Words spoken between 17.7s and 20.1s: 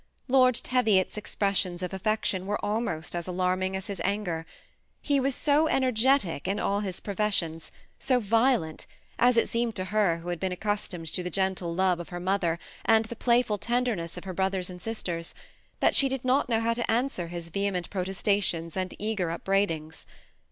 protestations and eager upbraidings.